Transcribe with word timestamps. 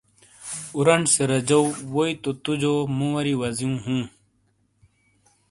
اورانڈ 0.75 1.05
سے 1.13 1.23
رجو 1.31 1.61
ووئی 1.93 2.13
تُو 2.43 2.51
جو 2.61 2.73
مُو 2.97 3.07
واری 3.13 3.33
وزیو 3.41 3.71
ہوں۔ 3.85 4.03